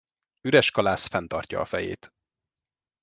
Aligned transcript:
Üres 0.41 0.69
kalász 0.71 1.05
fenn 1.07 1.27
tartja 1.27 1.59
a 1.61 1.65
fejét. 1.65 2.13